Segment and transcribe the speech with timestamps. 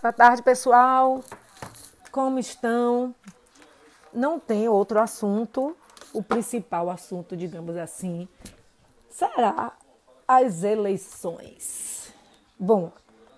[0.00, 1.24] Boa tarde, pessoal.
[2.12, 3.12] Como estão?
[4.14, 5.76] Não tem outro assunto.
[6.12, 8.28] O principal assunto, digamos assim,
[9.10, 9.72] será
[10.26, 12.14] as eleições.
[12.56, 12.92] Bom,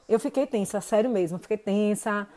[0.06, 2.28] eu fiquei tensa, sério mesmo, fiquei tensa.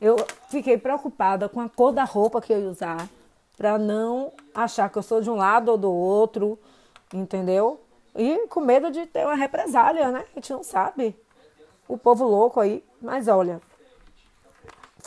[0.00, 0.16] Eu
[0.48, 3.08] fiquei preocupada com a cor da roupa que eu ia usar,
[3.56, 6.58] para não achar que eu sou de um lado ou do outro,
[7.14, 7.80] entendeu?
[8.12, 10.24] E com medo de ter uma represália, né?
[10.32, 11.16] A gente não sabe.
[11.86, 12.84] O povo louco aí.
[13.00, 13.62] Mas olha,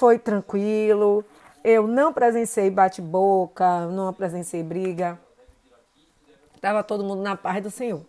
[0.02, 1.24] foi tranquilo.
[1.64, 5.20] Eu não presenciei bate-boca, não presenciei briga.
[6.56, 8.04] Estava todo mundo na paz do Senhor.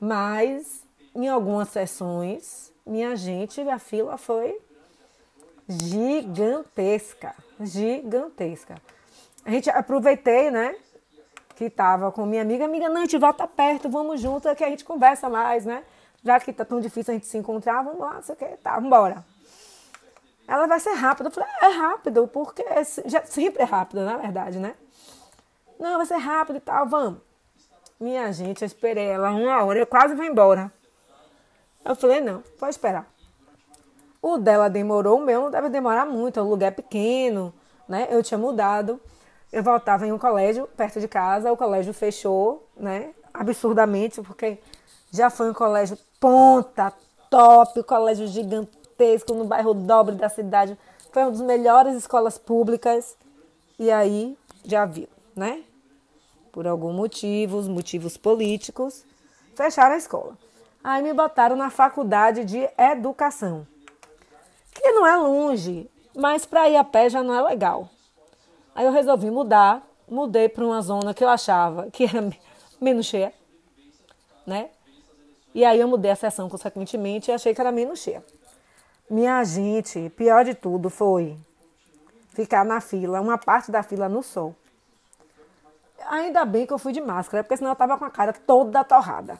[0.00, 0.82] Mas
[1.14, 4.60] em algumas sessões, minha gente, a fila foi
[5.68, 8.74] gigantesca, gigantesca.
[9.44, 10.74] A gente aproveitei, né?
[11.54, 14.68] Que estava com minha amiga, amiga, não, a gente volta perto, vamos junto, que a
[14.68, 15.84] gente conversa mais, né?
[16.24, 19.24] Já que tá tão difícil a gente se encontrar, vamos lá, você quer, tá, vambora
[20.50, 21.28] ela vai ser rápida.
[21.28, 22.64] Eu falei, é rápido, porque
[23.06, 24.74] já, sempre é rápido, na verdade, né?
[25.78, 27.20] Não, vai ser rápido e tal, vamos.
[28.00, 30.72] Minha gente, eu esperei ela uma hora, eu quase vou embora.
[31.84, 33.06] Eu falei, não, pode esperar.
[34.20, 37.54] O dela demorou, o meu não deve demorar muito, o lugar é pequeno,
[37.88, 38.08] né?
[38.10, 39.00] Eu tinha mudado.
[39.52, 43.14] Eu voltava em um colégio perto de casa, o colégio fechou, né?
[43.32, 44.58] Absurdamente, porque
[45.12, 46.92] já foi um colégio ponta,
[47.30, 50.76] top, colégio gigante gigantesco no bairro Dobre da cidade.
[51.10, 53.16] Foi uma das melhores escolas públicas.
[53.78, 55.62] E aí, já viu, né?
[56.52, 59.04] Por algum motivo, motivos políticos,
[59.54, 60.36] fecharam a escola.
[60.84, 63.66] Aí me botaram na faculdade de educação,
[64.74, 67.88] que não é longe, mas para ir a pé já não é legal.
[68.74, 72.30] Aí eu resolvi mudar, mudei para uma zona que eu achava que era
[72.80, 73.32] menos cheia,
[74.46, 74.70] né?
[75.54, 78.24] E aí eu mudei a sessão consequentemente e achei que era menos cheia.
[79.10, 81.36] Minha gente, pior de tudo foi
[82.28, 84.54] ficar na fila, uma parte da fila no sol.
[86.06, 88.84] Ainda bem que eu fui de máscara, porque senão eu tava com a cara toda
[88.84, 89.36] torrada.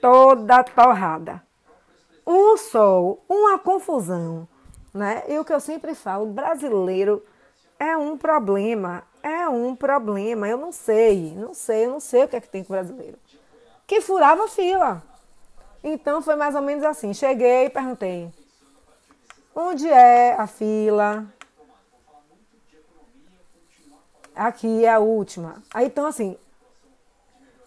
[0.00, 1.42] Toda torrada.
[2.26, 4.48] Um sol, uma confusão,
[4.94, 5.24] né?
[5.28, 7.22] E o que eu sempre falo, brasileiro
[7.78, 10.48] é um problema, é um problema.
[10.48, 13.18] Eu não sei, não sei, eu não sei o que é que tem com brasileiro.
[13.86, 15.02] Que furava fila.
[15.88, 17.14] Então foi mais ou menos assim.
[17.14, 18.28] Cheguei e perguntei:
[19.54, 21.24] onde é a fila?
[24.34, 25.62] Aqui é a última.
[25.72, 26.36] Aí então assim,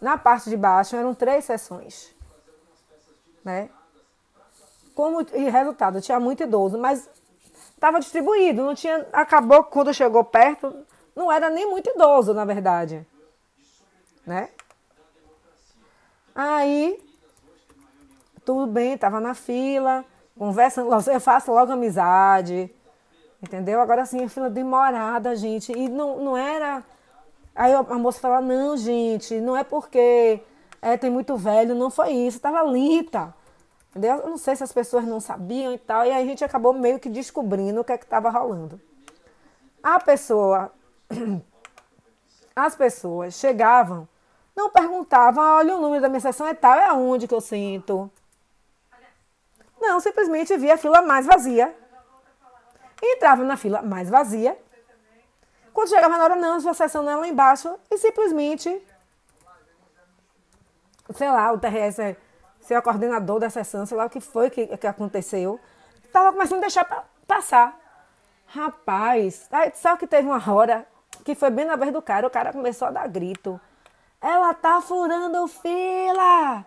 [0.01, 2.13] na parte de baixo eram três sessões,
[3.41, 3.69] né?
[4.93, 7.09] Como e resultado, tinha muito idoso, mas
[7.73, 9.07] estava distribuído, não tinha.
[9.13, 10.85] Acabou quando chegou perto,
[11.15, 13.07] não era nem muito idoso, na verdade,
[14.25, 14.49] né?
[16.35, 17.08] Aí
[18.49, 20.03] tudo bem, estava na fila,
[20.35, 22.73] conversando, eu faço logo amizade,
[23.43, 23.79] entendeu?
[23.79, 26.83] Agora sim, a fila demorada, gente, e não, não era.
[27.53, 30.41] Aí a moça fala: não, gente, não é porque
[30.81, 33.31] é, tem muito velho, não foi isso, estava lita.
[33.91, 34.15] Entendeu?
[34.17, 36.73] Eu não sei se as pessoas não sabiam e tal, e aí a gente acabou
[36.73, 38.81] meio que descobrindo o que é que estava rolando.
[39.83, 40.71] A pessoa,
[42.55, 44.07] as pessoas chegavam,
[44.55, 48.09] não perguntavam, olha o número da minha sessão é tal, é aonde que eu sinto.
[49.79, 51.75] Não, simplesmente via a fila mais vazia.
[53.01, 54.57] Entrava na fila mais vazia.
[55.73, 57.79] Quando chegava na hora, não, sua sessão não é lá embaixo.
[57.89, 58.85] E simplesmente,
[61.15, 62.17] sei lá, o TRS,
[62.59, 65.59] ser o coordenador da sessão, sei lá o que foi que, que aconteceu,
[66.03, 67.79] estava começando a deixar passar.
[68.47, 70.85] Rapaz, só que teve uma hora
[71.23, 73.59] que foi bem na vez do cara, o cara começou a dar grito.
[74.19, 76.65] Ela tá furando fila!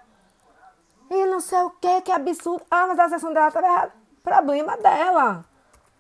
[1.13, 2.65] E não sei o que, que absurdo.
[2.71, 3.93] Ah, mas a sessão dela estava errada.
[4.23, 5.45] Problema dela.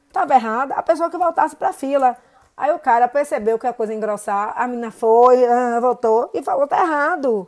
[0.08, 0.74] Estava errada.
[0.74, 2.16] A pessoa que voltasse para a fila.
[2.56, 6.66] Aí o cara percebeu que a coisa engrossar, a menina foi, ah, voltou e falou:
[6.66, 7.46] tá errado.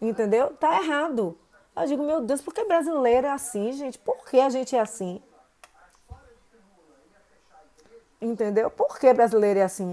[0.00, 0.54] Entendeu?
[0.54, 1.36] Tá errado.
[1.74, 3.98] Eu digo, meu Deus, por que brasileiro é assim, gente?
[3.98, 5.20] Por que a gente é assim?
[8.20, 8.70] Entendeu?
[8.70, 9.90] Por que brasileiro é assim?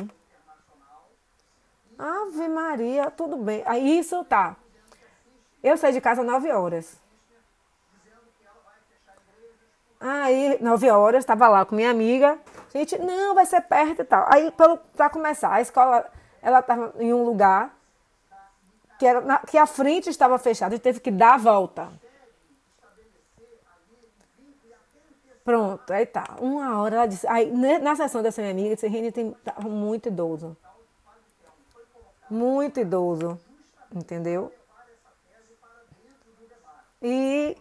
[1.98, 3.64] Ave Maria, tudo bem.
[3.66, 4.58] Aí isso tá.
[5.64, 6.98] Eu saí de casa às 9 horas.
[10.00, 12.40] Aí, 9 horas, estava lá com minha amiga.
[12.74, 14.26] Gente, não, vai ser perto e tal.
[14.28, 14.52] Aí,
[14.96, 16.10] para começar, a escola,
[16.42, 17.76] ela estava em um lugar
[18.98, 20.76] que, era na, que a frente estava fechada.
[20.76, 21.88] Gente teve que dar a volta.
[25.44, 26.38] Pronto, aí tá.
[26.40, 27.28] Uma hora ela disse.
[27.28, 30.58] Aí, na sessão dessa minha amiga, disse: Reni tem tá muito idoso.
[32.30, 33.40] Muito idoso.
[33.94, 34.52] Entendeu?
[37.02, 37.58] E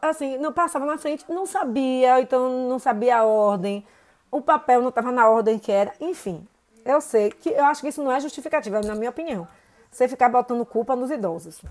[0.00, 3.86] assim, não passava na frente, não sabia, então não sabia a ordem,
[4.30, 6.46] o papel não estava na ordem que era, enfim.
[6.84, 9.46] Eu sei que eu acho que isso não é justificativa, na minha opinião.
[9.90, 11.62] Você ficar botando culpa nos idosos.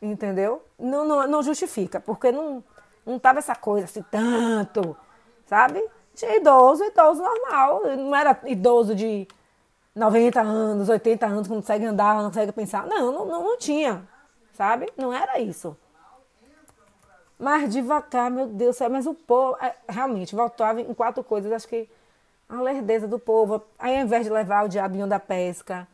[0.00, 0.62] Entendeu?
[0.78, 2.62] Não, não, não justifica, porque não,
[3.06, 4.96] não tava essa coisa assim tanto,
[5.46, 5.82] sabe?
[6.14, 7.82] Tinha idoso, idoso normal.
[7.96, 9.26] Não era idoso de
[9.98, 12.86] 90 anos, 80 anos, que não consegue andar, não consegue pensar.
[12.86, 14.02] Não, não, não, não tinha,
[14.54, 14.90] sabe?
[14.96, 15.76] Não era isso.
[17.38, 21.88] Mas devagar, meu Deus, mas o povo, é, realmente, voltava em quatro coisas, acho que
[22.48, 23.62] a lerdeza do povo.
[23.78, 25.86] Aí ao invés de levar o diabinho da pesca,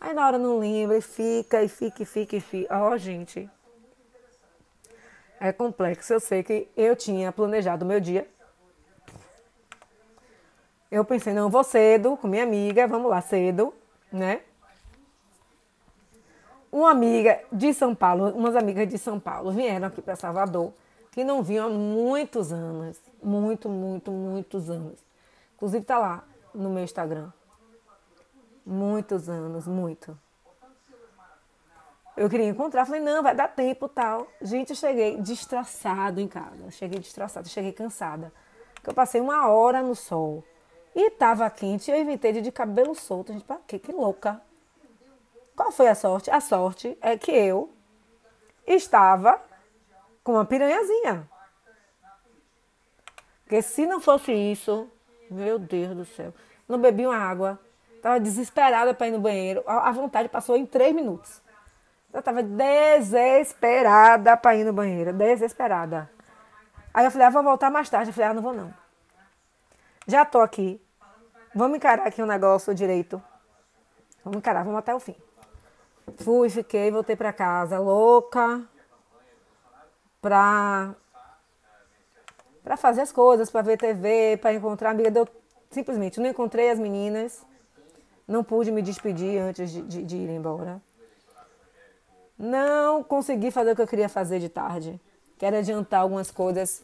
[0.00, 2.76] aí na hora não lembra e fica, e fica, e fica, e fica.
[2.76, 3.48] Ó, oh, gente.
[5.38, 6.12] É complexo.
[6.12, 8.28] Eu sei que eu tinha planejado o meu dia.
[10.90, 13.72] Eu pensei, não, vou cedo com minha amiga, vamos lá cedo,
[14.12, 14.40] né?
[16.72, 20.72] Uma amiga de São Paulo, umas amigas de São Paulo vieram aqui para Salvador,
[21.12, 24.98] que não vinham há muitos anos, muito, muito, muitos anos.
[25.54, 27.30] Inclusive tá lá no meu Instagram.
[28.64, 30.16] Muitos anos, muito.
[32.16, 34.26] Eu queria encontrar, falei, não, vai dar tempo tal.
[34.42, 36.70] Gente, eu cheguei destraçado em casa.
[36.70, 38.32] Cheguei destraçado, cheguei cansada.
[38.74, 40.44] Porque eu passei uma hora no sol.
[40.94, 43.32] E tava quente, eu inventei de, de cabelo solto.
[43.32, 43.58] Gente, pra?
[43.66, 44.40] Que louca.
[45.54, 46.30] Qual foi a sorte?
[46.30, 47.70] A sorte é que eu
[48.66, 49.40] estava
[50.24, 51.28] com uma piranhazinha.
[53.44, 54.88] Porque se não fosse isso,
[55.30, 56.32] meu Deus do céu.
[56.68, 57.58] Não bebi uma água.
[57.96, 59.62] Estava desesperada para ir no banheiro.
[59.66, 61.42] A vontade passou em três minutos.
[62.12, 65.12] Eu estava desesperada para ir no banheiro.
[65.12, 66.10] Desesperada.
[66.94, 68.10] Aí eu falei, ah, vou voltar mais tarde.
[68.10, 68.72] Eu falei, ah, não vou não.
[70.10, 70.82] Já tô aqui.
[71.54, 73.22] Vamos encarar aqui o um negócio direito.
[74.24, 75.14] Vamos encarar, vamos até o fim.
[76.18, 78.60] Fui, fiquei, voltei para casa, louca.
[80.20, 80.96] Pra
[82.64, 85.12] para fazer as coisas, para ver TV, para encontrar amiga.
[85.12, 85.28] Deu,
[85.70, 87.46] simplesmente não encontrei as meninas,
[88.26, 90.82] não pude me despedir antes de, de, de, ir embora.
[92.36, 95.00] Não consegui fazer o que eu queria fazer de tarde,
[95.38, 96.82] que era adiantar algumas coisas,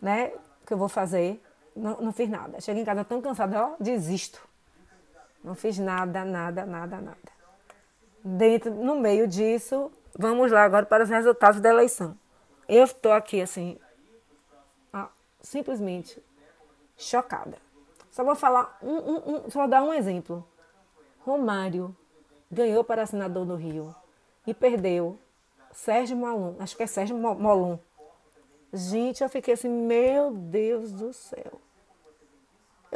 [0.00, 0.32] né,
[0.66, 1.42] que eu vou fazer.
[1.76, 2.60] Não, não fiz nada.
[2.60, 4.40] Cheguei em casa tão cansada, ó, desisto.
[5.44, 7.36] Não fiz nada, nada, nada, nada.
[8.24, 12.16] Dentro, no meio disso, vamos lá agora para os resultados da eleição.
[12.68, 13.78] Eu estou aqui assim,
[15.46, 16.20] simplesmente
[16.96, 17.58] chocada.
[18.10, 20.46] Só vou falar um, um, um, só dar um exemplo.
[21.20, 21.94] Romário
[22.50, 23.94] ganhou para senador do Rio
[24.46, 25.18] e perdeu
[25.72, 27.78] Sérgio Molon, acho que é Sérgio Molon.
[28.72, 31.60] Gente, eu fiquei assim, meu Deus do céu.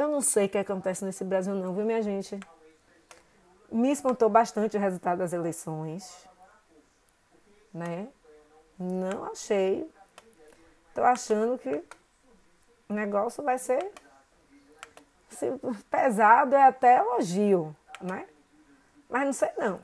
[0.01, 2.39] Eu não sei o que acontece nesse Brasil não, viu minha gente?
[3.71, 6.27] Me espantou bastante o resultado das eleições,
[7.71, 8.07] né?
[8.79, 9.87] Não achei.
[10.95, 11.83] Tô achando que
[12.89, 13.91] o negócio vai ser
[15.89, 18.27] pesado, é até elogio, né?
[19.07, 19.79] Mas não sei não.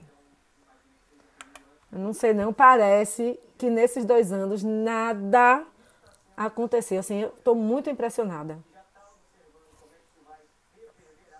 [1.92, 5.63] Não sei não, parece que nesses dois anos nada
[6.36, 7.00] aconteceu.
[7.00, 8.58] Assim, eu estou muito impressionada.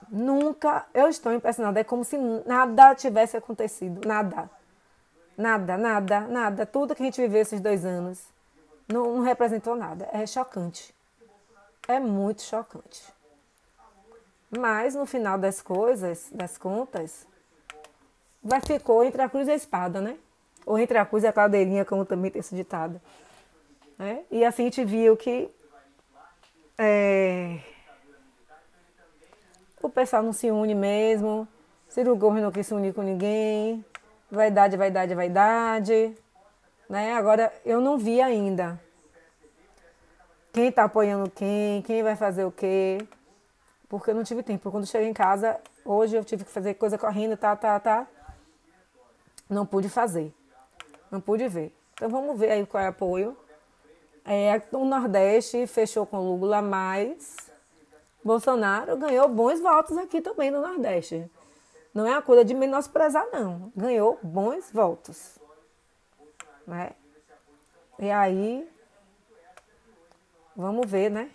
[0.09, 1.80] Nunca eu estou impressionada.
[1.80, 4.07] É como se nada tivesse acontecido.
[4.07, 4.49] Nada.
[5.37, 6.66] Nada, nada, nada.
[6.66, 8.23] Tudo que a gente viveu esses dois anos
[8.87, 10.09] não, não representou nada.
[10.11, 10.95] É chocante
[11.87, 13.02] é muito chocante.
[14.49, 17.26] Mas no final das coisas, das contas,
[18.44, 20.18] vai ficou entre a cruz e a espada, né?
[20.66, 23.02] Ou entre a cruz e a cadeirinha, como também tem esse ditado.
[23.97, 24.23] Né?
[24.30, 25.49] E assim a gente viu que
[26.78, 27.59] é,
[29.81, 31.47] o pessoal não se une mesmo,
[31.87, 33.83] Ciro Gomes não quis se unir com ninguém,
[34.29, 36.15] vaidade, vaidade, vaidade.
[36.89, 37.13] Né?
[37.13, 38.79] Agora, eu não vi ainda
[40.57, 42.97] quem está apoiando quem, quem vai fazer o quê.
[43.87, 44.71] Porque eu não tive tempo.
[44.71, 48.07] Quando cheguei em casa, hoje eu tive que fazer coisa correndo, tá, tá, tá.
[49.49, 50.33] Não pude fazer.
[51.11, 51.73] Não pude ver.
[51.93, 53.37] Então vamos ver aí qual é o apoio.
[54.25, 57.46] É, o Nordeste fechou com Lula, mas
[58.27, 61.29] Bolsonaro ganhou bons votos aqui também no Nordeste.
[61.93, 63.71] Não é a coisa de menosprezar, não.
[63.75, 65.39] Ganhou bons votos.
[66.67, 66.91] Né?
[67.97, 68.69] E aí
[70.57, 71.29] Vamos ver, né?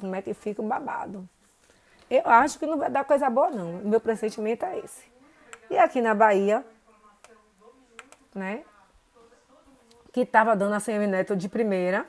[0.00, 1.28] Como é que fica o babado.
[2.10, 3.74] Eu acho que não vai dar coisa boa, não.
[3.84, 5.04] Meu pressentimento é esse.
[5.70, 6.66] E aqui na Bahia,
[8.34, 8.64] né?
[10.12, 12.04] Que estava dando a Semineto de primeira.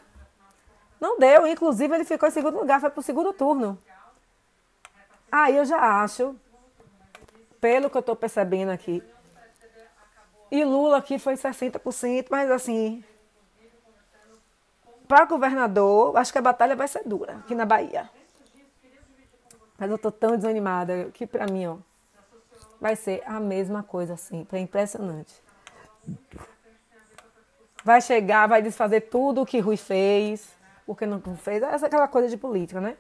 [1.00, 1.46] Não deu.
[1.46, 3.78] Inclusive, ele ficou em segundo lugar, foi para o segundo turno.
[5.32, 6.36] Aí eu já acho,
[7.62, 9.04] pelo que eu estou percebendo aqui,
[10.52, 13.04] E Lula aqui foi 60%, mas assim,
[15.08, 18.10] para governador, acho que a batalha vai ser dura aqui na Bahia.
[19.78, 21.78] Mas eu tô tão desanimada que para mim, ó,
[22.82, 25.42] vai ser a mesma coisa assim, é impressionante.
[27.84, 30.50] Vai chegar, vai desfazer tudo o que Rui fez,
[30.86, 32.98] porque não fez, essa é aquela coisa de política, né?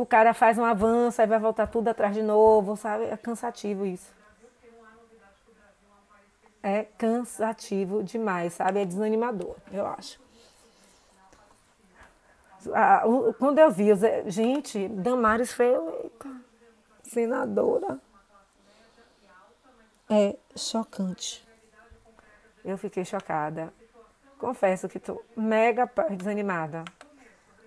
[0.00, 3.04] O cara faz um avanço, aí vai voltar tudo atrás de novo, sabe?
[3.04, 4.20] É cansativo isso
[6.62, 8.80] é cansativo demais, sabe?
[8.80, 10.20] É desanimador, eu acho.
[12.74, 13.02] Ah,
[13.38, 13.86] quando eu vi,
[14.26, 16.28] gente, Damares foi eleita
[17.02, 17.98] senadora.
[20.10, 21.46] É chocante.
[22.62, 23.72] Eu fiquei chocada.
[24.38, 26.84] Confesso que estou mega desanimada.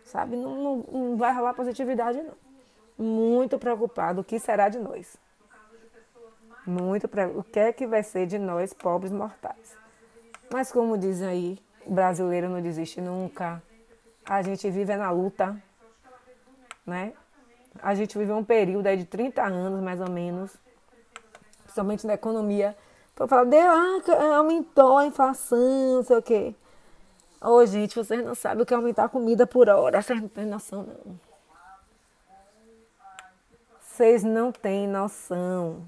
[0.04, 0.36] Sabe?
[0.36, 2.34] Não, não, não vai rolar positividade, não.
[2.98, 4.22] Muito preocupado.
[4.22, 5.18] O que será de nós?
[6.66, 9.78] muito para o que é que vai ser de nós, pobres mortais.
[10.52, 13.62] Mas como dizem aí, brasileiro não desiste nunca.
[14.26, 15.62] A gente vive na luta,
[16.86, 17.14] né?
[17.82, 20.56] A gente vive um período aí de 30 anos, mais ou menos,
[21.64, 22.78] principalmente na economia.
[23.14, 26.56] Então fala, deu, ah, aumentou a inflação, não sei o quê.
[27.44, 30.02] Ô, oh, gente, vocês não sabem o que é aumentar a comida por hora.
[30.02, 31.20] Vocês não têm noção, não.
[33.82, 35.86] Vocês não têm noção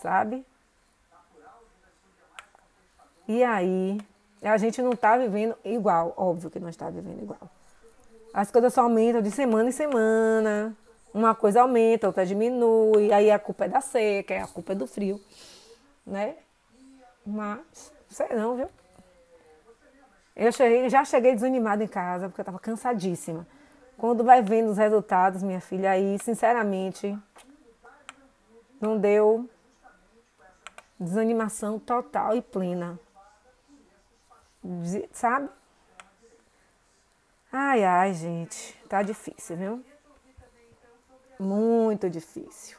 [0.00, 0.44] sabe?
[3.28, 4.00] E aí,
[4.42, 7.50] a gente não está vivendo igual, óbvio que não está vivendo igual.
[8.32, 10.76] As coisas só aumentam de semana em semana.
[11.12, 13.12] Uma coisa aumenta, outra diminui.
[13.12, 15.20] Aí a culpa é da seca, a culpa é do frio,
[16.06, 16.36] né?
[17.26, 18.68] Mas, sei não, viu?
[20.40, 23.46] Eu cheguei, já cheguei desanimada em casa, porque eu estava cansadíssima.
[23.98, 27.14] Quando vai vendo os resultados, minha filha, aí, sinceramente,
[28.80, 29.46] não deu
[30.98, 32.98] desanimação total e plena.
[35.12, 35.50] Sabe?
[37.52, 39.84] Ai, ai, gente, tá difícil, viu?
[41.38, 42.78] Muito difícil.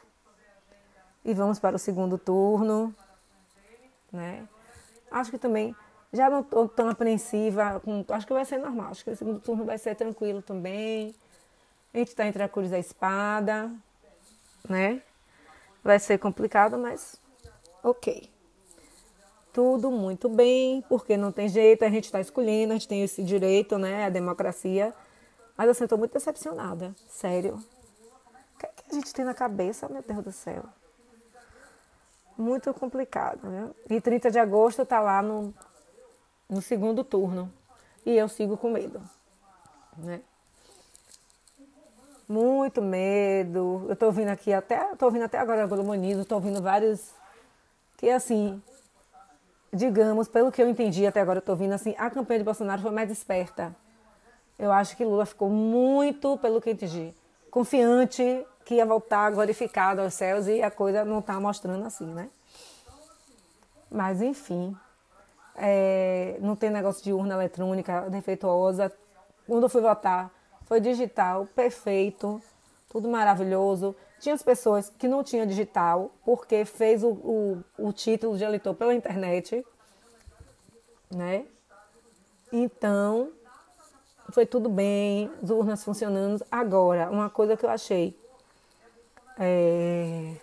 [1.24, 2.92] E vamos para o segundo turno,
[4.10, 4.48] né?
[5.12, 5.76] Acho que também
[6.12, 9.40] já não estou tão apreensiva, com, acho que vai ser normal, acho que o segundo
[9.40, 11.14] turno vai ser tranquilo também.
[11.92, 13.70] A gente está entre a cruz e a espada,
[14.68, 15.02] né?
[15.82, 17.16] Vai ser complicado, mas
[17.82, 18.30] ok.
[19.52, 23.22] Tudo muito bem, porque não tem jeito, a gente está escolhendo, a gente tem esse
[23.22, 24.06] direito, né?
[24.06, 24.94] A democracia.
[25.56, 27.54] Mas assim, estou muito decepcionada, sério.
[28.54, 30.64] O que, é que a gente tem na cabeça, meu Deus do céu?
[32.36, 33.70] Muito complicado, né?
[33.90, 35.54] E 30 de agosto está lá no,
[36.52, 37.52] no segundo turno.
[38.04, 39.00] E eu sigo com medo,
[39.96, 40.20] né?
[42.28, 43.84] Muito medo.
[43.86, 47.10] Eu estou ouvindo aqui até, estou ouvindo até agora News, estou ouvindo vários
[47.96, 48.60] que assim,
[49.72, 52.82] digamos, pelo que eu entendi até agora, eu estou vindo assim, a campanha de Bolsonaro
[52.82, 53.74] foi mais esperta.
[54.58, 57.14] Eu acho que Lula ficou muito, pelo que eu entendi,
[57.50, 62.28] confiante que ia voltar glorificado aos céus e a coisa não está mostrando assim, né?
[63.90, 64.76] Mas enfim,
[65.56, 68.92] é, não tem negócio de urna eletrônica defeituosa.
[69.46, 70.30] Quando eu fui votar,
[70.64, 72.40] foi digital, perfeito,
[72.88, 73.94] tudo maravilhoso.
[74.20, 78.74] Tinha as pessoas que não tinham digital, porque fez o, o, o título de eleitor
[78.74, 79.64] pela internet,
[81.10, 81.44] né?
[82.52, 83.30] Então,
[84.30, 86.44] foi tudo bem, as urnas funcionando.
[86.50, 88.16] Agora, uma coisa que eu achei.
[89.38, 90.36] É...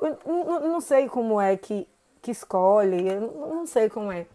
[0.00, 1.88] Eu não sei como é que,
[2.22, 4.26] que escolhe, eu não sei como é.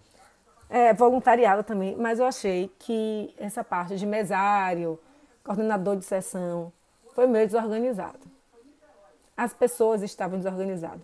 [0.69, 4.99] É voluntariado também, mas eu achei que essa parte de mesário,
[5.43, 6.73] coordenador de sessão,
[7.15, 8.19] foi meio desorganizado.
[9.35, 11.01] As pessoas estavam desorganizadas.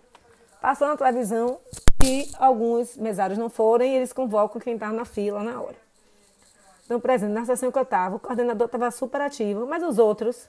[0.60, 1.58] Passou na televisão
[2.04, 5.76] e alguns mesários não foram e eles convocam quem estava na fila na hora.
[6.84, 9.98] Então, por exemplo, na sessão que eu estava, o coordenador estava super ativo, mas os
[9.98, 10.48] outros,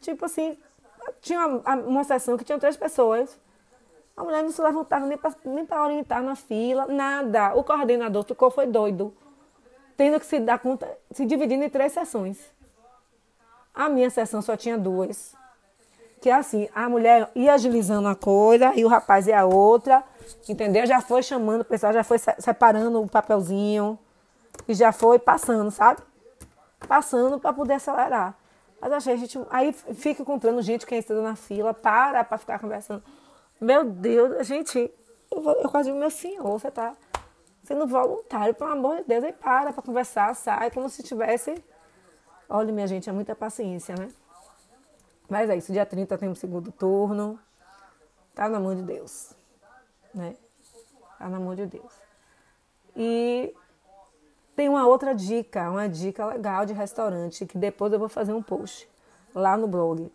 [0.00, 0.58] tipo assim,
[1.20, 3.38] tinha uma, uma sessão que tinha três pessoas.
[4.16, 7.54] A mulher não se levantava nem para nem orientar na fila, nada.
[7.54, 9.14] O coordenador ficou, foi doido,
[9.96, 12.38] tendo que se dar conta, se dividindo em três sessões.
[13.74, 15.34] A minha sessão só tinha duas.
[16.20, 20.04] Que é assim, a mulher ia agilizando a coisa e o rapaz ia a outra,
[20.46, 20.84] entendeu?
[20.86, 23.98] Já foi chamando, o pessoal já foi separando o papelzinho
[24.68, 26.02] e já foi passando, sabe?
[26.86, 28.34] Passando para poder acelerar.
[28.80, 33.02] Mas achei, gente, aí fica encontrando gente que está na fila, para para ficar conversando.
[33.60, 34.90] Meu Deus, gente,
[35.30, 36.96] eu, quase digo, meu senhor, você tá
[37.62, 41.62] sendo voluntário, pelo amor de Deus, aí para para conversar, sai como se tivesse
[42.52, 44.08] Olha, minha gente, é muita paciência, né?
[45.28, 47.38] Mas é isso, dia 30 tem o segundo turno.
[48.34, 49.32] Tá na mão de Deus,
[50.12, 50.34] né?
[51.16, 51.92] Tá na mão de Deus.
[52.96, 53.54] E
[54.56, 58.42] tem uma outra dica, uma dica legal de restaurante, que depois eu vou fazer um
[58.42, 58.90] post
[59.32, 60.12] lá no blog.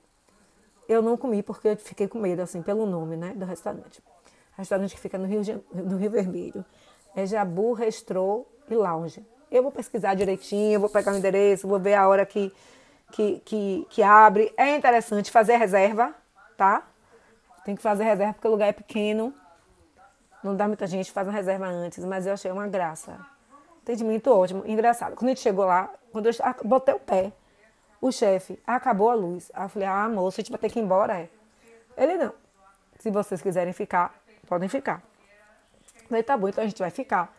[0.87, 4.01] Eu não comi porque eu fiquei com medo, assim, pelo nome, né, do restaurante.
[4.57, 5.41] Restaurante que fica no Rio,
[5.73, 6.63] no Rio Vermelho.
[7.15, 9.25] É Jabu Restrô e Lounge.
[9.51, 12.51] Eu vou pesquisar direitinho, vou pegar o endereço, vou ver a hora que,
[13.11, 14.53] que, que, que abre.
[14.57, 16.13] É interessante fazer reserva,
[16.57, 16.83] tá?
[17.63, 19.33] Tem que fazer reserva porque o lugar é pequeno.
[20.43, 23.17] Não dá muita gente, faz uma reserva antes, mas eu achei uma graça.
[23.81, 25.15] Atendimento ótimo, engraçado.
[25.15, 27.31] Quando a gente chegou lá, quando eu botei o pé,
[28.01, 29.51] o chefe acabou a luz.
[29.53, 31.29] Aí eu falei, ah, moço, a gente vai ter que ir embora, é?
[31.97, 32.33] Ele não.
[32.99, 34.13] Se vocês quiserem ficar,
[34.47, 35.01] podem ficar.
[36.01, 37.33] Eu falei, tá bom, então a gente vai ficar.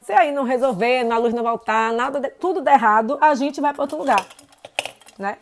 [0.00, 3.60] Se aí não resolver, na luz não voltar, nada, de, tudo der errado, a gente
[3.60, 4.26] vai para outro lugar,
[5.18, 5.36] né?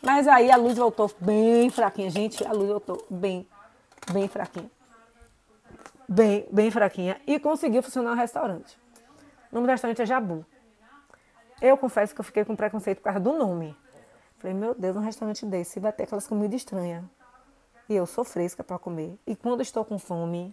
[0.00, 3.46] Mas aí a luz voltou bem fraquinha, gente, a luz voltou bem,
[4.10, 4.70] bem fraquinha.
[6.08, 7.20] Bem, bem fraquinha.
[7.26, 8.76] E conseguiu funcionar o restaurante.
[9.50, 10.44] O nome do restaurante é Jabu.
[11.62, 13.76] Eu confesso que eu fiquei com preconceito por causa do nome.
[14.38, 17.04] Falei, meu Deus, um restaurante desse vai ter aquelas comidas estranhas.
[17.88, 19.16] E eu sou fresca para comer.
[19.24, 20.52] E quando estou com fome,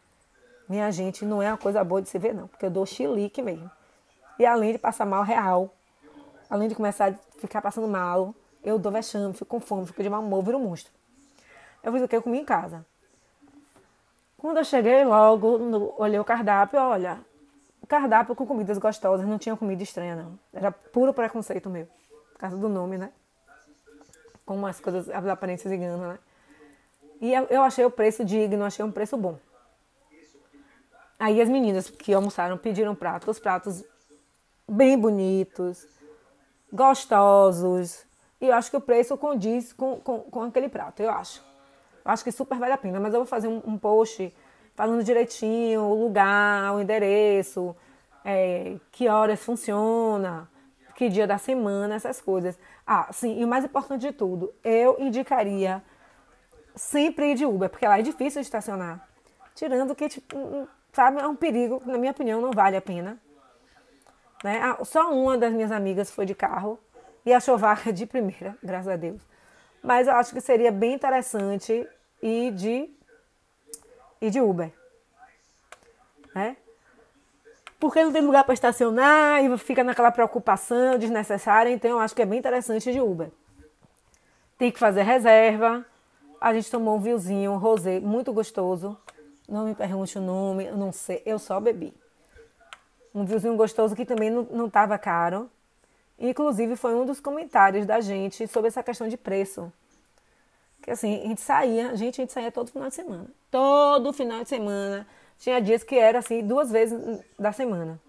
[0.70, 2.48] minha gente, não é uma coisa boa de se ver, não.
[2.48, 3.72] Porque eu dou chilique mesmo.
[4.38, 5.74] E além de passar mal real,
[6.48, 10.10] além de começar a ficar passando mal, eu dou vexame, fico com fome, fico de
[10.12, 10.94] mau humor, viro um monstro.
[11.82, 12.16] Eu fiz o que?
[12.16, 12.86] Eu comi em casa.
[14.38, 17.20] Quando eu cheguei logo, no, olhei o cardápio, olha,
[17.90, 20.40] cardápio com comidas gostosas, não tinha comida estranha, não.
[20.54, 21.88] Era puro preconceito meu.
[22.34, 23.12] Por causa do nome, né?
[24.46, 26.20] Como as coisas, as aparências enganam, né?
[27.20, 29.38] E eu achei o preço digno, achei um preço bom.
[31.20, 33.84] Aí as meninas que almoçaram pediram pratos, pratos
[34.66, 35.86] bem bonitos,
[36.72, 38.06] gostosos.
[38.40, 41.44] E eu acho que o preço condiz com, com, com aquele prato, eu acho.
[42.06, 43.00] Eu acho que super vale a pena.
[43.00, 44.34] Mas eu vou fazer um, um post
[44.80, 47.76] falando direitinho o lugar, o endereço,
[48.24, 50.50] é, que horas funciona,
[50.96, 52.58] que dia da semana, essas coisas.
[52.88, 55.84] Ah, sim, e o mais importante de tudo, eu indicaria
[56.78, 59.06] sempre ir de Uber, porque lá é difícil de estacionar.
[59.54, 63.20] Tirando que, tipo, sabe, é um perigo, na minha opinião, não vale a pena.
[64.42, 64.62] Né?
[64.64, 66.80] Ah, só uma das minhas amigas foi de carro
[67.26, 69.22] e achou vaga de primeira, graças a Deus.
[69.84, 71.86] Mas eu acho que seria bem interessante
[72.22, 72.98] ir de
[74.22, 74.72] e de Uber.
[76.34, 76.58] Né?
[77.80, 82.22] Porque não tem lugar para estacionar e fica naquela preocupação desnecessária, então eu acho que
[82.22, 83.32] é bem interessante de Uber.
[84.58, 85.86] Tem que fazer reserva.
[86.42, 88.98] A gente tomou um vinhozinho, um rosé, muito gostoso.
[89.48, 91.94] Não me pergunte o nome, eu não sei, eu só bebi.
[93.16, 95.50] Um vinhozinho gostoso que também não estava caro.
[96.20, 99.72] Inclusive foi um dos comentários da gente sobre essa questão de preço.
[100.82, 103.28] Que assim, a gente saía, gente, a gente saía todo final de semana.
[103.52, 105.08] Todo final de semana.
[105.38, 107.00] Tinha dias que era assim, duas vezes
[107.38, 108.00] da semana.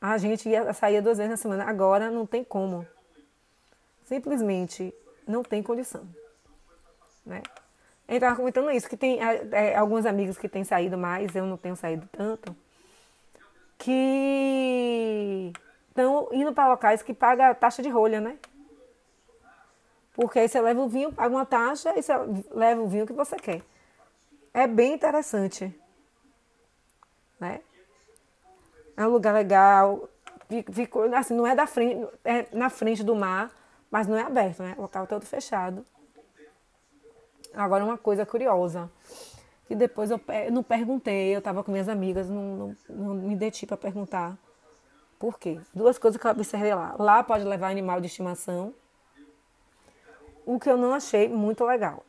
[0.00, 1.64] A gente ia, saía duas vezes na semana.
[1.64, 2.86] Agora não tem como.
[4.04, 4.92] Simplesmente
[5.26, 6.06] não tem condição.
[7.24, 7.42] Né?
[8.08, 11.46] Gente estava comentando isso, que tem é, é, alguns amigos que têm saído mais, eu
[11.46, 12.54] não tenho saído tanto,
[13.78, 15.52] que
[15.88, 18.36] estão indo para locais que paga taxa de rolha, né?
[20.14, 22.12] Porque aí você leva o vinho, paga uma taxa e você
[22.50, 23.62] leva o vinho que você quer.
[24.52, 25.74] É bem interessante.
[27.40, 27.60] Né?
[28.96, 30.08] É um lugar legal.
[30.70, 33.50] Ficou, assim, não é da frente, é na frente do mar,
[33.90, 34.74] mas não é aberto, né?
[34.76, 35.84] O local todo fechado.
[37.54, 38.90] Agora uma coisa curiosa.
[39.66, 43.34] Que depois eu, eu não perguntei, eu estava com minhas amigas, não, não, não me
[43.34, 44.36] deti para perguntar.
[45.18, 45.58] Por quê?
[45.72, 46.94] Duas coisas que eu observei lá.
[46.98, 48.74] Lá pode levar animal de estimação
[50.44, 52.04] o que eu não achei muito legal.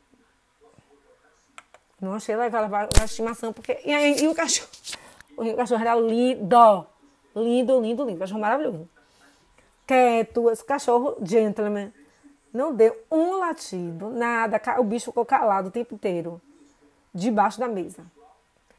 [1.99, 2.69] Não achei legal
[2.99, 3.79] a estimação, porque.
[3.85, 4.69] E, aí, e o cachorro?
[5.35, 6.85] O cachorro era lindo.
[7.35, 8.19] Lindo, lindo, lindo.
[8.19, 8.87] Cachorro maravilhoso.
[9.87, 11.91] Quieto, esse cachorro gentleman.
[12.53, 14.61] Não deu um latido, nada.
[14.77, 16.39] O bicho ficou calado o tempo inteiro.
[17.11, 18.05] Debaixo da mesa.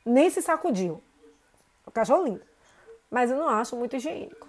[0.07, 1.03] Nem se sacudiu.
[1.85, 2.43] O cachorro lindo.
[3.11, 4.47] Mas eu não acho muito higiênico.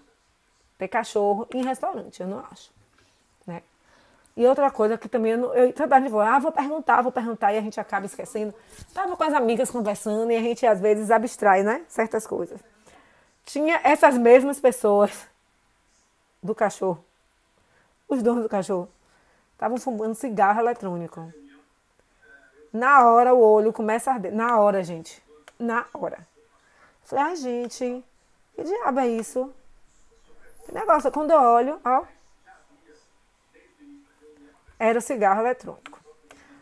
[0.77, 2.74] Ter cachorro em restaurante, eu não acho.
[4.35, 7.57] E outra coisa que também eu, eu toda vou, ah, vou perguntar, vou perguntar, e
[7.57, 8.53] a gente acaba esquecendo.
[8.79, 11.85] Estava com as amigas conversando e a gente às vezes abstrai, né?
[11.87, 12.59] Certas coisas.
[13.45, 15.27] Tinha essas mesmas pessoas
[16.43, 17.03] do cachorro,
[18.09, 18.89] os donos do cachorro,
[19.53, 21.31] estavam fumando cigarro eletrônico.
[22.73, 24.35] Na hora o olho começa a arder.
[24.35, 25.23] Na hora, gente.
[25.57, 26.27] Na hora.
[27.03, 28.03] Falei, ah, gente,
[28.53, 29.53] que diabo é isso?
[30.65, 32.03] Que negócio, quando eu olho, ó,
[34.79, 35.99] era cigarro eletrônico.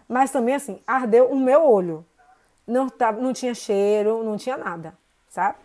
[0.07, 2.05] Mas também, assim, ardeu o meu olho.
[2.65, 4.93] Não, tá, não tinha cheiro, não tinha nada,
[5.29, 5.57] sabe?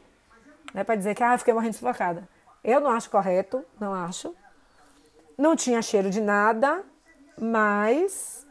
[0.72, 2.28] Não é para dizer que ah, fiquei morrendo sufocada.
[2.62, 4.34] Eu não acho correto, não acho.
[5.36, 6.82] Não tinha cheiro de nada,
[7.40, 8.46] mas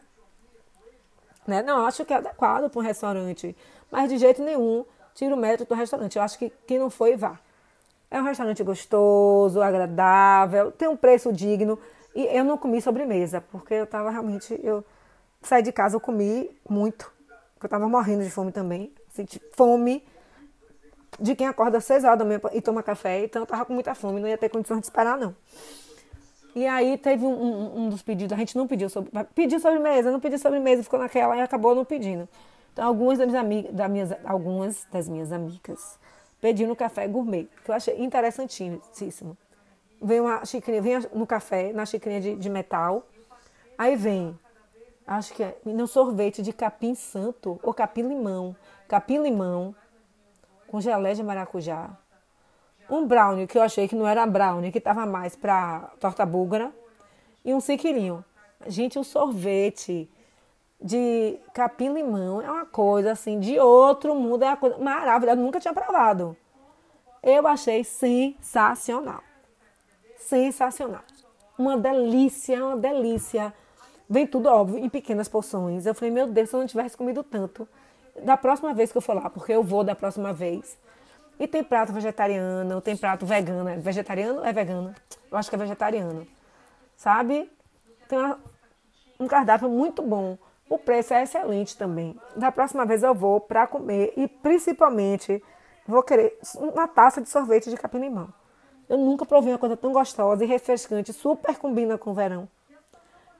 [1.45, 3.55] né, não acho que é adequado para um restaurante.
[3.91, 6.17] Mas de jeito nenhum tira o mérito do restaurante.
[6.17, 7.39] Eu acho que quem não foi, vá.
[8.09, 11.77] É um restaurante gostoso, agradável, tem um preço digno.
[12.17, 14.59] E eu não comi sobremesa, porque eu estava realmente.
[14.63, 14.83] Eu
[15.39, 17.13] saí de casa, eu comi muito.
[17.53, 18.91] Porque eu estava morrendo de fome também.
[19.11, 20.03] Senti fome
[21.19, 23.23] de quem acorda às 6 horas da manhã e toma café.
[23.23, 25.35] Então eu estava com muita fome, não ia ter condições de esperar, não.
[26.55, 30.09] E aí teve um, um, um dos pedidos, a gente não pediu sobre, pediu sobremesa,
[30.09, 32.27] não pediu sobremesa, ficou naquela e acabou não pedindo.
[32.73, 35.99] Então algumas das minhas amigas, algumas das minhas amigas
[36.41, 39.37] pediram café gourmet, que eu achei interessantíssimo.
[40.01, 43.07] Vem uma xicrinha, vem no café, na xicrinha de, de metal.
[43.77, 44.37] Aí vem,
[45.05, 48.55] acho que é no sorvete de capim santo ou capim limão,
[48.87, 49.75] capim limão
[50.67, 51.89] com gelé de maracujá.
[52.89, 56.71] Um brownie que eu achei que não era brownie, que estava mais para torta búlgara
[57.43, 58.23] e um siquilinho.
[58.65, 60.09] Gente, um sorvete
[60.79, 65.59] de capim-limão é uma coisa assim de outro mundo, é uma coisa maravilhosa, eu nunca
[65.59, 66.35] tinha provado.
[67.21, 69.21] Eu achei sensacional.
[70.27, 71.03] Sensacional.
[71.57, 73.53] Uma delícia, uma delícia.
[74.09, 75.85] Vem tudo óbvio em pequenas porções.
[75.85, 77.65] Eu falei, meu Deus, se eu não tivesse comido tanto,
[78.25, 80.77] da próxima vez que eu for lá, porque eu vou da próxima vez.
[81.39, 83.69] E tem prato vegetariano, tem prato vegano.
[83.69, 84.93] É vegetariano é vegano?
[85.31, 86.27] Eu acho que é vegetariano.
[86.97, 87.49] Sabe?
[88.09, 88.37] Tem uma,
[89.17, 90.37] um cardápio muito bom.
[90.69, 92.19] O preço é excelente também.
[92.35, 95.41] Da próxima vez eu vou para comer e principalmente
[95.87, 98.27] vou querer uma taça de sorvete de capim-limão.
[98.89, 102.47] Eu nunca provei uma coisa tão gostosa e refrescante, super combina com o verão.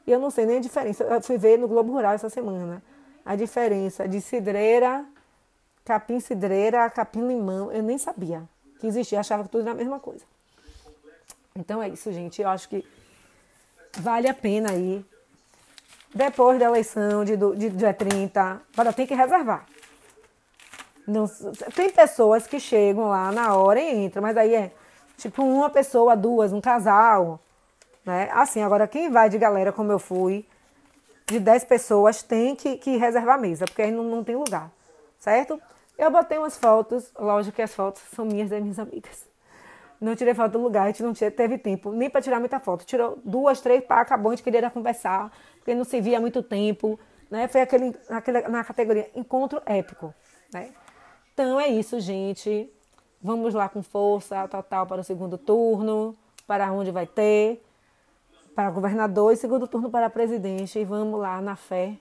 [0.06, 1.04] E eu não sei nem a diferença.
[1.04, 2.82] Eu fui ver no Globo Rural essa semana
[3.26, 5.06] a diferença de cidreira,
[5.84, 7.72] capim-cidreira, capim-limão.
[7.72, 8.44] Eu nem sabia
[8.80, 10.24] que existia, achava que tudo era a mesma coisa.
[11.56, 12.42] Então é isso, gente.
[12.42, 12.86] Eu acho que
[13.98, 15.06] vale a pena aí
[16.14, 19.66] depois da eleição de, de dia 30, para tem que reservar.
[21.06, 21.26] Não,
[21.76, 24.72] tem pessoas que chegam lá na hora e entram, mas aí é
[25.18, 27.40] tipo uma pessoa, duas, um casal,
[28.06, 28.30] né?
[28.32, 30.46] Assim, agora quem vai de galera como eu fui,
[31.28, 34.72] de 10 pessoas, tem que, que reservar mesa, porque aí não, não tem lugar,
[35.20, 35.62] certo?
[35.98, 39.28] Eu botei umas fotos, lógico que as fotos são minhas das minhas amigas.
[40.00, 42.86] Não tirei foto do lugar, a gente não teve tempo nem para tirar muita foto.
[42.86, 46.44] Tirou duas, três, pá, acabou, a gente queria conversar porque não se via há muito
[46.44, 47.00] tempo,
[47.32, 47.48] né?
[47.48, 50.14] Foi aquele, aquele, na categoria encontro épico,
[50.54, 50.70] né?
[51.34, 52.72] Então é isso, gente.
[53.22, 57.64] Vamos lá com força total para o segundo turno, para onde vai ter,
[58.56, 60.80] para governador e segundo turno para presidente.
[60.80, 61.98] E vamos lá na fé.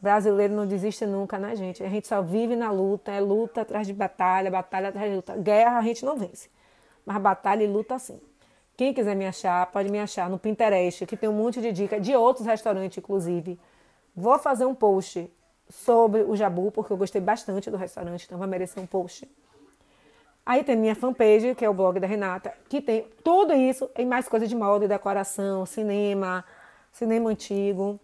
[0.00, 1.82] Brasileiro não desiste nunca, né, gente?
[1.82, 5.36] A gente só vive na luta, é luta atrás de batalha, batalha atrás de luta.
[5.36, 6.50] Guerra a gente não vence,
[7.06, 8.20] mas batalha e luta sim.
[8.76, 12.00] Quem quiser me achar, pode me achar no Pinterest, que tem um monte de dica
[12.00, 13.58] de outros restaurantes, inclusive.
[14.14, 15.30] Vou fazer um post
[15.70, 19.28] sobre o Jabu, porque eu gostei bastante do restaurante, então vai merecer um post.
[20.46, 24.04] Aí tem minha fanpage, que é o blog da Renata, que tem tudo isso e
[24.04, 26.44] mais coisa de moda decoração, cinema,
[26.92, 27.98] cinema antigo.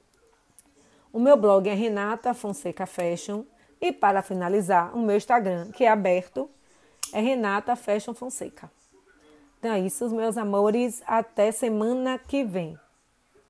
[1.12, 3.42] O meu blog é Renata Fonseca Fashion.
[3.80, 6.50] E para finalizar, o meu Instagram, que é aberto,
[7.12, 8.70] é Renata Fashion Fonseca.
[9.58, 11.02] Então é isso, meus amores.
[11.06, 12.78] Até semana que vem.